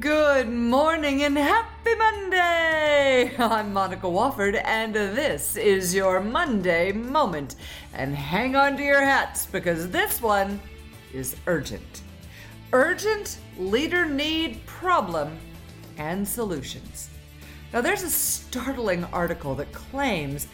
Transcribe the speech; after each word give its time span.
Good 0.00 0.48
morning 0.48 1.24
and 1.24 1.36
happy 1.36 1.94
Monday! 1.94 3.34
I'm 3.38 3.70
Monica 3.74 4.06
Wofford, 4.06 4.58
and 4.64 4.94
this 4.94 5.58
is 5.58 5.94
your 5.94 6.20
Monday 6.20 6.90
moment. 6.90 7.56
And 7.92 8.16
hang 8.16 8.56
on 8.56 8.78
to 8.78 8.82
your 8.82 9.02
hats 9.02 9.44
because 9.44 9.90
this 9.90 10.22
one 10.22 10.58
is 11.12 11.36
urgent. 11.46 12.00
Urgent 12.72 13.40
leader 13.58 14.06
need 14.06 14.64
problem 14.64 15.36
and 15.98 16.26
solutions. 16.26 17.10
Now, 17.74 17.82
there's 17.82 18.02
a 18.02 18.08
startling 18.08 19.04
article 19.12 19.54
that 19.56 19.70
claims 19.72 20.48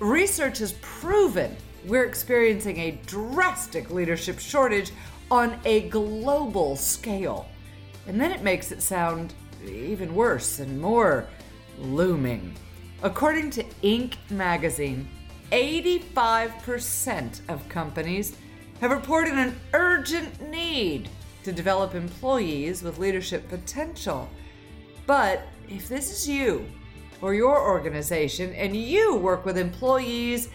research 0.00 0.58
has 0.58 0.72
proven 0.82 1.56
we're 1.86 2.04
experiencing 2.04 2.78
a 2.78 2.98
drastic 3.06 3.90
leadership 3.90 4.40
shortage 4.40 4.90
on 5.30 5.56
a 5.64 5.88
global 5.88 6.74
scale. 6.74 7.48
And 8.08 8.20
then 8.20 8.32
it 8.32 8.42
makes 8.42 8.72
it 8.72 8.82
sound 8.82 9.34
even 9.64 10.14
worse 10.14 10.58
and 10.58 10.80
more 10.80 11.28
looming. 11.78 12.54
According 13.02 13.50
to 13.50 13.64
Inc. 13.84 14.14
magazine, 14.30 15.06
85% 15.52 17.40
of 17.48 17.68
companies 17.68 18.36
have 18.80 18.90
reported 18.90 19.34
an 19.34 19.54
urgent 19.74 20.50
need 20.50 21.08
to 21.44 21.52
develop 21.52 21.94
employees 21.94 22.82
with 22.82 22.98
leadership 22.98 23.48
potential. 23.48 24.28
But 25.06 25.42
if 25.68 25.88
this 25.88 26.10
is 26.10 26.28
you 26.28 26.66
or 27.20 27.34
your 27.34 27.60
organization 27.60 28.52
and 28.54 28.74
you 28.74 29.16
work 29.16 29.44
with 29.44 29.58
employees 29.58 30.48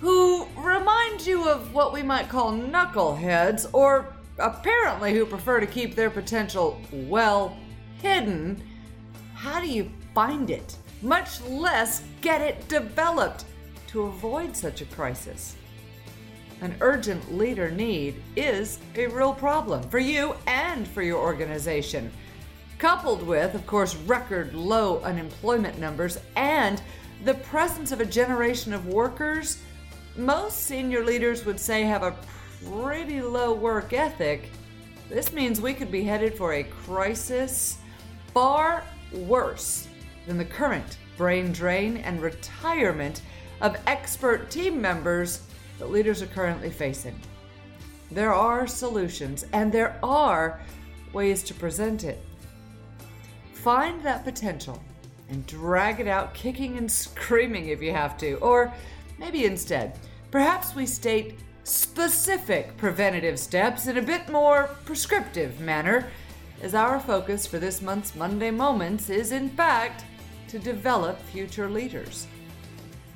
who 0.00 0.46
remind 0.56 1.26
you 1.26 1.48
of 1.48 1.72
what 1.74 1.92
we 1.92 2.02
might 2.02 2.28
call 2.28 2.52
knuckleheads 2.52 3.66
or 3.72 4.14
apparently 4.38 5.12
who 5.12 5.26
prefer 5.26 5.60
to 5.60 5.66
keep 5.66 5.94
their 5.94 6.10
potential 6.10 6.80
well 6.92 7.56
hidden, 8.00 8.62
how 9.34 9.60
do 9.60 9.68
you 9.68 9.90
find 10.14 10.50
it? 10.50 10.76
Much 11.02 11.40
less 11.42 12.02
get 12.20 12.40
it 12.40 12.66
developed 12.68 13.44
to 13.88 14.02
avoid 14.02 14.56
such 14.56 14.80
a 14.80 14.86
crisis. 14.86 15.56
An 16.60 16.74
urgent 16.80 17.36
leader 17.36 17.70
need 17.70 18.16
is 18.34 18.80
a 18.96 19.06
real 19.06 19.32
problem 19.32 19.82
for 19.84 20.00
you 20.00 20.34
and 20.46 20.86
for 20.88 21.02
your 21.02 21.18
organization. 21.18 22.10
Coupled 22.78 23.22
with, 23.22 23.54
of 23.54 23.66
course, 23.66 23.94
record 23.94 24.54
low 24.54 25.00
unemployment 25.00 25.78
numbers 25.78 26.18
and 26.36 26.82
the 27.24 27.34
presence 27.34 27.92
of 27.92 28.00
a 28.00 28.04
generation 28.04 28.72
of 28.72 28.86
workers 28.86 29.58
most 30.18 30.64
senior 30.64 31.04
leaders 31.04 31.44
would 31.44 31.60
say 31.60 31.82
have 31.82 32.02
a 32.02 32.16
pretty 32.64 33.20
low 33.20 33.52
work 33.52 33.92
ethic, 33.92 34.50
this 35.08 35.32
means 35.32 35.60
we 35.60 35.74
could 35.74 35.90
be 35.90 36.04
headed 36.04 36.36
for 36.36 36.54
a 36.54 36.64
crisis 36.64 37.78
far 38.34 38.84
worse 39.12 39.88
than 40.26 40.36
the 40.36 40.44
current 40.44 40.98
brain 41.16 41.52
drain 41.52 41.98
and 41.98 42.20
retirement 42.20 43.22
of 43.60 43.76
expert 43.86 44.50
team 44.50 44.80
members 44.80 45.42
that 45.78 45.90
leaders 45.90 46.22
are 46.22 46.26
currently 46.26 46.70
facing. 46.70 47.18
There 48.10 48.32
are 48.32 48.66
solutions 48.66 49.44
and 49.52 49.72
there 49.72 49.98
are 50.02 50.60
ways 51.12 51.42
to 51.44 51.54
present 51.54 52.04
it. 52.04 52.22
Find 53.52 54.02
that 54.02 54.24
potential 54.24 54.82
and 55.28 55.46
drag 55.46 56.00
it 56.00 56.06
out 56.06 56.32
kicking 56.34 56.78
and 56.78 56.90
screaming 56.90 57.68
if 57.68 57.82
you 57.82 57.92
have 57.92 58.16
to. 58.18 58.34
Or 58.36 58.72
maybe 59.18 59.44
instead, 59.44 59.98
perhaps 60.30 60.74
we 60.74 60.86
state 60.86 61.38
specific 61.68 62.76
preventative 62.76 63.38
steps 63.38 63.86
in 63.86 63.98
a 63.98 64.02
bit 64.02 64.28
more 64.28 64.70
prescriptive 64.84 65.60
manner, 65.60 66.10
as 66.62 66.74
our 66.74 66.98
focus 66.98 67.46
for 67.46 67.58
this 67.58 67.82
month's 67.82 68.16
Monday 68.16 68.50
Moments 68.50 69.10
is, 69.10 69.32
in 69.32 69.48
fact, 69.50 70.04
to 70.48 70.58
develop 70.58 71.20
future 71.20 71.68
leaders. 71.68 72.26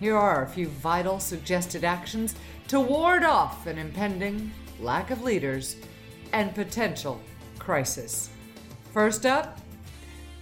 Here 0.00 0.16
are 0.16 0.44
a 0.44 0.48
few 0.48 0.68
vital 0.68 1.18
suggested 1.18 1.84
actions 1.84 2.34
to 2.68 2.80
ward 2.80 3.24
off 3.24 3.66
an 3.66 3.78
impending 3.78 4.52
lack 4.80 5.10
of 5.10 5.22
leaders 5.22 5.76
and 6.32 6.54
potential 6.54 7.20
crisis. 7.58 8.30
First 8.92 9.26
up, 9.26 9.60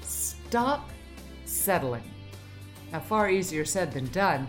stop 0.03 0.91
settling. 1.45 2.03
Now, 2.93 3.01
far 3.01 3.31
easier 3.31 3.65
said 3.65 3.93
than 3.93 4.07
done. 4.07 4.49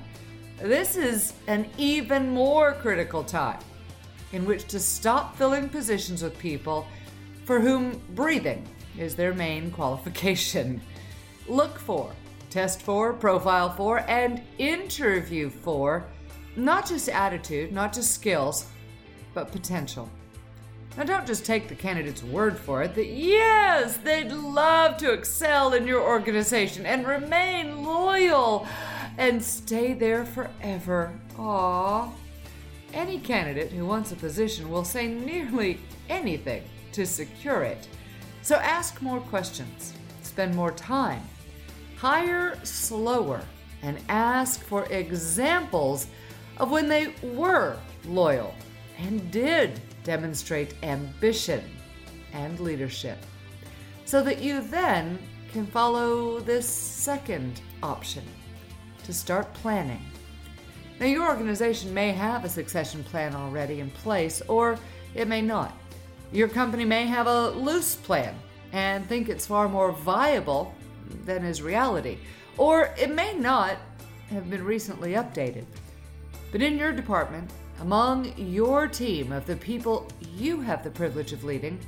This 0.61 0.95
is 0.95 1.33
an 1.47 1.67
even 1.79 2.29
more 2.29 2.73
critical 2.73 3.23
time 3.23 3.57
in 4.31 4.45
which 4.45 4.65
to 4.65 4.79
stop 4.79 5.35
filling 5.35 5.67
positions 5.67 6.21
with 6.21 6.37
people 6.37 6.85
for 7.45 7.59
whom 7.59 7.99
breathing 8.13 8.67
is 8.95 9.15
their 9.15 9.33
main 9.33 9.71
qualification. 9.79 10.79
Look 11.47 11.79
for, 11.79 12.11
test 12.51 12.83
for, 12.83 13.11
profile 13.11 13.71
for, 13.71 13.99
and 14.07 14.43
interview 14.59 15.49
for 15.49 16.05
not 16.55 16.87
just 16.87 17.09
attitude, 17.09 17.71
not 17.71 17.91
just 17.91 18.11
skills, 18.11 18.67
but 19.33 19.51
potential. 19.51 20.07
Now, 20.95 21.05
don't 21.05 21.25
just 21.25 21.43
take 21.43 21.69
the 21.69 21.75
candidate's 21.75 22.21
word 22.21 22.55
for 22.55 22.83
it 22.83 22.93
that 22.95 23.07
yes, 23.07 23.97
they'd 23.97 24.31
love 24.31 24.97
to 24.97 25.11
excel 25.11 25.73
in 25.73 25.87
your 25.87 26.01
organization 26.01 26.85
and 26.85 27.07
remain 27.07 27.83
loyal 27.83 28.67
and 29.17 29.43
stay 29.43 29.93
there 29.93 30.25
forever. 30.25 31.13
Aww. 31.35 32.11
Any 32.93 33.19
candidate 33.19 33.71
who 33.71 33.85
wants 33.85 34.11
a 34.11 34.15
position 34.15 34.69
will 34.69 34.83
say 34.83 35.07
nearly 35.07 35.79
anything 36.09 36.63
to 36.91 37.05
secure 37.05 37.63
it. 37.63 37.87
So 38.41 38.55
ask 38.55 39.01
more 39.01 39.21
questions, 39.21 39.93
spend 40.23 40.55
more 40.55 40.71
time, 40.71 41.21
hire 41.95 42.57
slower, 42.63 43.41
and 43.81 43.97
ask 44.09 44.61
for 44.63 44.85
examples 44.85 46.07
of 46.57 46.71
when 46.71 46.87
they 46.87 47.13
were 47.23 47.77
loyal 48.05 48.53
and 48.97 49.31
did 49.31 49.79
demonstrate 50.03 50.75
ambition 50.83 51.63
and 52.33 52.59
leadership. 52.59 53.17
So 54.05 54.21
that 54.23 54.41
you 54.41 54.61
then 54.61 55.17
can 55.51 55.65
follow 55.65 56.39
this 56.39 56.67
second 56.67 57.61
option 57.81 58.23
to 59.05 59.13
start 59.13 59.53
planning. 59.55 60.01
Now, 60.99 61.07
your 61.07 61.27
organization 61.27 61.93
may 61.93 62.11
have 62.11 62.45
a 62.45 62.49
succession 62.49 63.03
plan 63.03 63.35
already 63.35 63.79
in 63.79 63.89
place, 63.89 64.41
or 64.47 64.77
it 65.15 65.27
may 65.27 65.41
not. 65.41 65.75
Your 66.31 66.47
company 66.47 66.85
may 66.85 67.05
have 67.07 67.27
a 67.27 67.49
loose 67.49 67.95
plan 67.95 68.35
and 68.71 69.05
think 69.07 69.27
it's 69.27 69.47
far 69.47 69.67
more 69.67 69.91
viable 69.91 70.73
than 71.25 71.43
is 71.43 71.61
reality, 71.61 72.17
or 72.57 72.93
it 72.97 73.13
may 73.13 73.33
not 73.33 73.77
have 74.29 74.49
been 74.49 74.63
recently 74.63 75.13
updated. 75.13 75.65
But 76.51 76.61
in 76.61 76.77
your 76.77 76.91
department, 76.91 77.49
among 77.81 78.33
your 78.37 78.87
team 78.87 79.31
of 79.31 79.45
the 79.45 79.55
people 79.55 80.07
you 80.35 80.61
have 80.61 80.83
the 80.83 80.91
privilege 80.91 81.33
of 81.33 81.43
leading, 81.43 81.79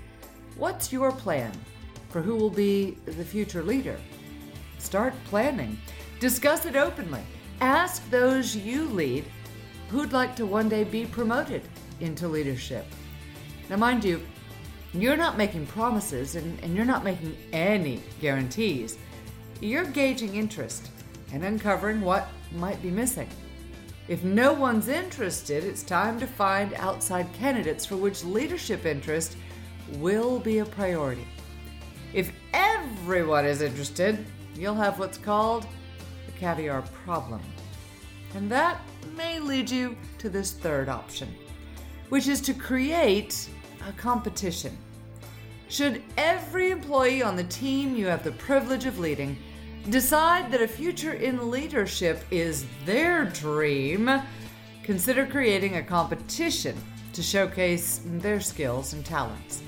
what's 0.57 0.91
your 0.91 1.12
plan 1.12 1.51
for 2.09 2.22
who 2.22 2.35
will 2.35 2.50
be 2.50 2.97
the 3.06 3.24
future 3.24 3.63
leader? 3.63 3.97
Start 4.80 5.13
planning. 5.25 5.78
Discuss 6.24 6.66
it 6.66 6.78
openly. 6.78 7.20
Ask 7.60 8.10
those 8.10 8.56
you 8.56 8.86
lead 8.86 9.26
who'd 9.90 10.14
like 10.14 10.38
to 10.38 10.46
one 10.46 10.70
day 10.70 10.86
be 10.86 11.06
promoted 11.06 11.64
into 12.00 12.30
leadership. 12.30 12.86
Now, 13.70 13.76
mind 13.76 14.06
you, 14.06 14.22
you're 14.94 15.18
not 15.18 15.38
making 15.38 15.66
promises 15.66 16.38
and, 16.38 16.58
and 16.62 16.78
you're 16.78 16.86
not 16.86 17.04
making 17.04 17.36
any 17.52 18.02
guarantees. 18.22 18.98
You're 19.60 19.84
gauging 19.84 20.36
interest 20.36 20.92
and 21.34 21.44
uncovering 21.44 22.00
what 22.00 22.30
might 22.54 22.82
be 22.82 22.90
missing. 22.90 23.28
If 24.08 24.24
no 24.24 24.54
one's 24.54 24.88
interested, 24.88 25.66
it's 25.66 25.84
time 25.84 26.22
to 26.22 26.26
find 26.26 26.74
outside 26.76 27.34
candidates 27.34 27.86
for 27.86 27.98
which 27.98 28.24
leadership 28.24 28.86
interest 28.86 29.36
will 29.98 30.40
be 30.40 30.60
a 30.60 30.66
priority. 30.66 31.28
If 32.14 32.31
everyone 32.54 33.46
is 33.46 33.62
interested, 33.62 34.26
you'll 34.56 34.76
have 34.76 35.00
what's 35.00 35.18
called 35.18 35.68
caviar 36.44 36.81
problem. 37.06 37.40
And 38.36 38.51
that 38.51 38.81
may 39.16 39.40
lead 39.40 39.69
you 39.69 39.95
to 40.18 40.30
this 40.30 40.51
third 40.51 40.90
option, 40.90 41.34
which 42.10 42.28
is 42.28 42.42
to 42.42 42.54
create 42.54 43.48
a 43.88 43.94
competition. 43.94 44.78
Should 45.69 46.04
every 46.18 46.72
employee 46.72 47.24
on 47.24 47.38
the 47.38 47.45
team 47.45 47.95
you 47.95 48.07
have 48.07 48.25
the 48.25 48.34
privilege 48.34 48.86
of 48.86 49.00
leading 49.00 49.38
decide 49.90 50.51
that 50.51 50.62
a 50.62 50.68
future 50.68 51.13
in 51.13 51.50
leadership 51.50 52.25
is 52.30 52.66
their 52.86 53.24
dream, 53.24 54.12
consider 54.84 55.25
creating 55.25 55.78
a 55.78 55.84
competition 55.84 56.75
to 57.13 57.24
showcase 57.24 58.01
their 58.06 58.42
skills 58.42 58.92
and 58.92 59.06
talents. 59.06 59.63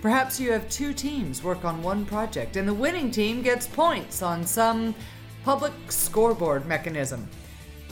Perhaps 0.00 0.40
you 0.40 0.50
have 0.50 0.68
two 0.68 0.92
teams 0.92 1.44
work 1.44 1.64
on 1.64 1.80
one 1.80 2.04
project, 2.04 2.56
and 2.56 2.66
the 2.66 2.74
winning 2.74 3.12
team 3.12 3.40
gets 3.40 3.68
points 3.68 4.20
on 4.20 4.44
some 4.44 4.96
public 5.44 5.72
scoreboard 5.88 6.66
mechanism. 6.66 7.28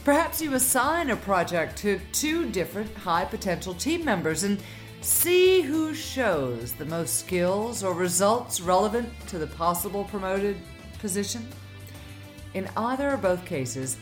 Perhaps 0.04 0.40
you 0.40 0.54
assign 0.54 1.10
a 1.10 1.16
project 1.16 1.76
to 1.78 2.00
two 2.12 2.48
different 2.50 2.94
high 2.96 3.24
potential 3.24 3.74
team 3.74 4.04
members 4.04 4.44
and 4.44 4.58
see 5.00 5.60
who 5.60 5.94
shows 5.94 6.72
the 6.72 6.84
most 6.84 7.18
skills 7.18 7.82
or 7.82 7.92
results 7.92 8.60
relevant 8.60 9.08
to 9.26 9.38
the 9.38 9.46
possible 9.46 10.04
promoted 10.04 10.56
position. 10.98 11.46
In 12.54 12.68
either 12.76 13.10
or 13.10 13.16
both 13.16 13.44
cases, 13.44 13.96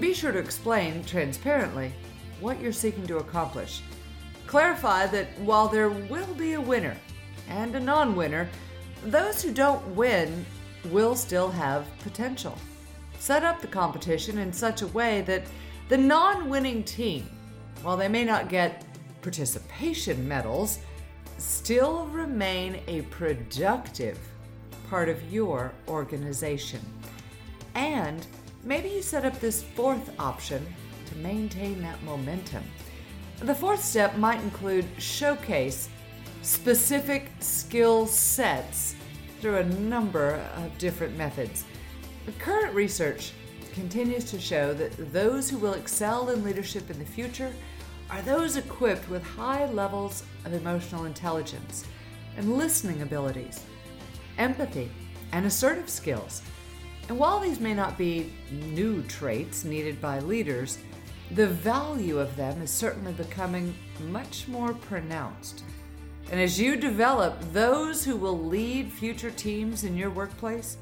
be 0.00 0.12
sure 0.12 0.32
to 0.32 0.38
explain 0.38 1.04
transparently 1.04 1.92
what 2.40 2.60
you're 2.60 2.72
seeking 2.72 3.06
to 3.06 3.18
accomplish. 3.18 3.82
Clarify 4.46 5.06
that 5.06 5.28
while 5.40 5.68
there 5.68 5.90
will 5.90 6.34
be 6.34 6.54
a 6.54 6.60
winner 6.60 6.96
and 7.48 7.74
a 7.74 7.80
non 7.80 8.14
winner, 8.14 8.48
those 9.04 9.42
who 9.42 9.52
don't 9.52 9.86
win 9.94 10.44
will 10.86 11.14
still 11.14 11.50
have 11.50 11.86
potential. 12.00 12.56
Set 13.18 13.44
up 13.44 13.60
the 13.60 13.66
competition 13.66 14.38
in 14.38 14.52
such 14.52 14.82
a 14.82 14.86
way 14.88 15.22
that 15.22 15.44
the 15.88 15.96
non 15.96 16.48
winning 16.48 16.84
team, 16.84 17.28
while 17.82 17.96
they 17.96 18.08
may 18.08 18.24
not 18.24 18.48
get 18.48 18.84
participation 19.22 20.26
medals, 20.26 20.78
still 21.38 22.06
remain 22.06 22.80
a 22.86 23.02
productive 23.02 24.18
part 24.88 25.08
of 25.08 25.32
your 25.32 25.72
organization. 25.88 26.80
And 27.74 28.26
maybe 28.64 28.88
you 28.88 29.02
set 29.02 29.24
up 29.24 29.38
this 29.40 29.62
fourth 29.62 30.10
option 30.18 30.66
to 31.06 31.16
maintain 31.16 31.82
that 31.82 32.02
momentum. 32.02 32.64
The 33.40 33.54
fourth 33.54 33.82
step 33.82 34.16
might 34.16 34.40
include 34.42 34.84
showcase 34.98 35.88
specific 36.42 37.30
skill 37.40 38.06
sets 38.06 38.94
through 39.40 39.56
a 39.56 39.64
number 39.64 40.42
of 40.56 40.76
different 40.78 41.16
methods. 41.16 41.64
The 42.28 42.44
current 42.44 42.74
research 42.74 43.32
continues 43.72 44.26
to 44.26 44.38
show 44.38 44.74
that 44.74 45.14
those 45.14 45.48
who 45.48 45.56
will 45.56 45.72
excel 45.72 46.28
in 46.28 46.44
leadership 46.44 46.90
in 46.90 46.98
the 46.98 47.04
future 47.06 47.50
are 48.10 48.20
those 48.20 48.58
equipped 48.58 49.08
with 49.08 49.24
high 49.24 49.64
levels 49.64 50.24
of 50.44 50.52
emotional 50.52 51.06
intelligence 51.06 51.86
and 52.36 52.58
listening 52.58 53.00
abilities, 53.00 53.64
empathy, 54.36 54.90
and 55.32 55.46
assertive 55.46 55.88
skills. 55.88 56.42
And 57.08 57.18
while 57.18 57.40
these 57.40 57.60
may 57.60 57.72
not 57.72 57.96
be 57.96 58.30
new 58.52 59.02
traits 59.04 59.64
needed 59.64 59.98
by 59.98 60.18
leaders, 60.18 60.76
the 61.30 61.46
value 61.46 62.18
of 62.18 62.36
them 62.36 62.60
is 62.60 62.70
certainly 62.70 63.14
becoming 63.14 63.74
much 64.10 64.46
more 64.48 64.74
pronounced. 64.74 65.62
And 66.30 66.38
as 66.38 66.60
you 66.60 66.76
develop 66.76 67.40
those 67.54 68.04
who 68.04 68.16
will 68.16 68.38
lead 68.38 68.92
future 68.92 69.30
teams 69.30 69.84
in 69.84 69.96
your 69.96 70.10
workplace, 70.10 70.76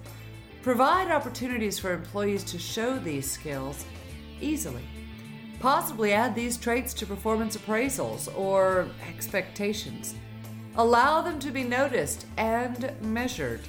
provide 0.66 1.12
opportunities 1.12 1.78
for 1.78 1.92
employees 1.92 2.42
to 2.42 2.58
show 2.58 2.98
these 2.98 3.30
skills 3.30 3.84
easily. 4.40 4.82
Possibly 5.60 6.12
add 6.12 6.34
these 6.34 6.56
traits 6.56 6.92
to 6.94 7.06
performance 7.06 7.56
appraisals 7.56 8.36
or 8.36 8.88
expectations. 9.08 10.16
Allow 10.74 11.22
them 11.22 11.38
to 11.38 11.52
be 11.52 11.62
noticed 11.62 12.26
and 12.36 12.92
measured, 13.00 13.60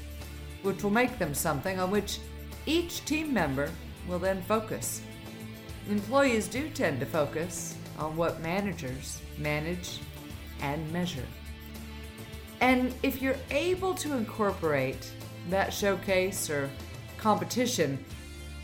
which 0.64 0.82
will 0.82 0.90
make 0.90 1.20
them 1.20 1.36
something 1.36 1.80
on 1.80 1.92
which 1.92 2.18
each 2.66 3.06
team 3.06 3.32
member 3.32 3.70
will 4.08 4.18
then 4.18 4.42
focus. 4.42 5.04
Employees 5.92 6.48
do 6.48 6.68
tend 6.68 7.00
to 7.00 7.06
focus 7.06 7.76
on 8.00 8.18
what 8.18 8.42
managers 8.42 9.22
manage 9.38 10.00
and 10.62 10.92
measure. 10.92 11.28
And 12.60 12.92
if 13.04 13.22
you're 13.22 13.38
able 13.52 13.94
to 13.94 14.18
incorporate 14.18 15.12
that 15.52 15.72
showcase 15.72 16.50
or 16.50 16.72
competition, 17.18 17.98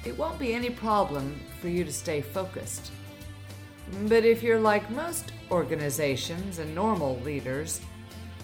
it 0.05 0.17
won't 0.17 0.39
be 0.39 0.53
any 0.53 0.69
problem 0.69 1.39
for 1.61 1.69
you 1.69 1.83
to 1.83 1.93
stay 1.93 2.21
focused. 2.21 2.91
But 4.07 4.25
if 4.25 4.41
you're 4.41 4.59
like 4.59 4.89
most 4.89 5.31
organizations 5.51 6.59
and 6.59 6.73
normal 6.73 7.19
leaders, 7.19 7.81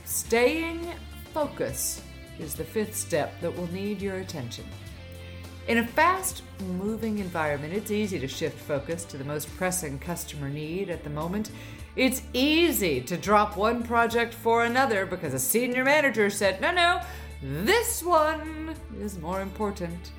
staying 0.06 0.88
focused 1.34 2.02
is 2.40 2.56
the 2.56 2.64
fifth 2.64 2.96
step 2.96 3.40
that 3.42 3.56
will 3.56 3.72
need 3.72 4.02
your 4.02 4.18
attention. 4.18 4.66
In 5.68 5.78
a 5.78 5.88
fast 5.88 6.42
moving 6.78 7.20
environment, 7.20 7.74
it's 7.74 7.92
easy 7.92 8.20
to 8.20 8.28
shift 8.28 8.58
focus 8.60 9.04
to 9.06 9.18
the 9.18 9.24
most 9.24 9.56
pressing 9.56 10.00
customer 10.00 10.50
need 10.50 10.90
at 10.90 11.04
the 11.04 11.10
moment. 11.10 11.52
It's 11.96 12.24
easy 12.34 13.02
to 13.02 13.18
drop 13.18 13.56
one 13.56 13.84
project 13.84 14.34
for 14.34 14.64
another 14.64 15.06
because 15.06 15.34
a 15.34 15.40
senior 15.40 15.84
manager 15.84 16.30
said, 16.30 16.60
no, 16.62 16.72
no, 16.72 17.02
this 17.42 18.02
one 18.02 18.76
is 19.02 19.18
more 19.20 19.42
important. 19.42 20.12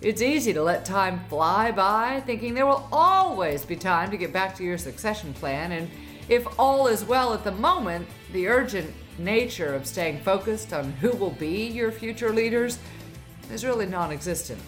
It's 0.00 0.22
easy 0.22 0.52
to 0.52 0.62
let 0.62 0.84
time 0.84 1.20
fly 1.28 1.70
by, 1.70 2.22
thinking 2.26 2.54
there 2.54 2.66
will 2.66 2.88
always 2.90 3.64
be 3.64 3.76
time 3.76 4.10
to 4.10 4.16
get 4.16 4.32
back 4.32 4.54
to 4.56 4.64
your 4.64 4.78
succession 4.78 5.34
plan, 5.34 5.72
and 5.72 5.90
if 6.28 6.46
all 6.58 6.86
is 6.86 7.04
well 7.04 7.34
at 7.34 7.44
the 7.44 7.52
moment, 7.52 8.08
the 8.32 8.48
urgent 8.48 8.92
nature 9.18 9.74
of 9.74 9.86
staying 9.86 10.20
focused 10.20 10.72
on 10.72 10.92
who 10.92 11.10
will 11.10 11.32
be 11.32 11.66
your 11.66 11.92
future 11.92 12.32
leaders 12.32 12.78
is 13.52 13.64
really 13.64 13.86
non 13.86 14.10
existent. 14.12 14.60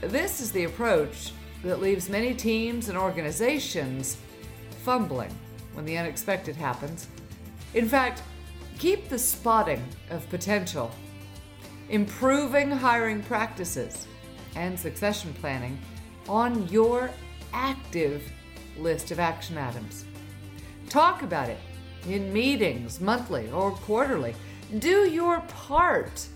This 0.00 0.40
is 0.40 0.52
the 0.52 0.64
approach 0.64 1.32
that 1.62 1.80
leaves 1.80 2.08
many 2.08 2.34
teams 2.34 2.88
and 2.88 2.98
organizations 2.98 4.18
fumbling 4.82 5.32
when 5.72 5.84
the 5.84 5.96
unexpected 5.96 6.56
happens. 6.56 7.08
In 7.74 7.88
fact, 7.88 8.22
keep 8.78 9.08
the 9.08 9.18
spotting 9.18 9.82
of 10.10 10.28
potential, 10.28 10.90
improving 11.88 12.70
hiring 12.70 13.22
practices, 13.22 14.06
and 14.56 14.78
succession 14.78 15.34
planning 15.34 15.78
on 16.28 16.66
your 16.68 17.10
active 17.52 18.22
list 18.78 19.10
of 19.10 19.20
action 19.20 19.56
items. 19.58 20.04
Talk 20.88 21.22
about 21.22 21.48
it 21.48 21.58
in 22.08 22.32
meetings, 22.32 23.00
monthly 23.00 23.50
or 23.50 23.72
quarterly. 23.72 24.34
Do 24.78 25.08
your 25.08 25.40
part 25.40 26.26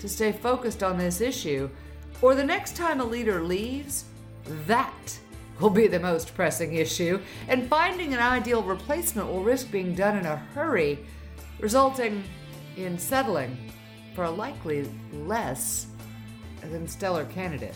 to 0.00 0.08
stay 0.08 0.32
focused 0.32 0.82
on 0.82 0.98
this 0.98 1.20
issue, 1.20 1.68
or 2.22 2.34
the 2.34 2.44
next 2.44 2.76
time 2.76 3.00
a 3.00 3.04
leader 3.04 3.42
leaves, 3.42 4.04
that 4.66 5.18
will 5.60 5.70
be 5.70 5.86
the 5.86 6.00
most 6.00 6.34
pressing 6.34 6.74
issue, 6.74 7.20
and 7.48 7.68
finding 7.68 8.12
an 8.12 8.20
ideal 8.20 8.62
replacement 8.62 9.28
will 9.28 9.42
risk 9.42 9.70
being 9.70 9.94
done 9.94 10.18
in 10.18 10.26
a 10.26 10.36
hurry, 10.36 10.98
resulting 11.60 12.22
in 12.76 12.98
settling 12.98 13.56
for 14.16 14.24
a 14.24 14.30
likely 14.30 14.88
less 15.12 15.88
than 16.62 16.88
stellar 16.88 17.26
candidate. 17.26 17.74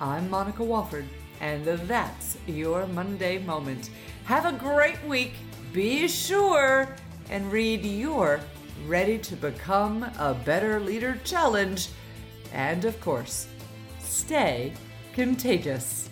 I'm 0.00 0.30
Monica 0.30 0.62
Wofford, 0.62 1.06
and 1.40 1.64
that's 1.64 2.38
your 2.46 2.86
Monday 2.86 3.38
Moment. 3.38 3.90
Have 4.24 4.46
a 4.46 4.56
great 4.56 5.04
week. 5.04 5.32
Be 5.72 6.06
sure 6.06 6.88
and 7.28 7.50
read 7.50 7.84
your 7.84 8.38
Ready 8.86 9.18
to 9.18 9.34
Become 9.34 10.04
a 10.16 10.32
Better 10.44 10.78
Leader 10.78 11.18
challenge. 11.24 11.88
And 12.52 12.84
of 12.84 13.00
course, 13.00 13.48
stay 13.98 14.72
contagious. 15.12 16.08